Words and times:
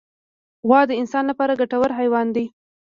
غوا 0.67 0.81
د 0.87 0.91
انسان 1.01 1.23
لپاره 1.31 1.57
ګټور 1.61 1.91
حیوان 1.99 2.27
دی. 2.35 2.45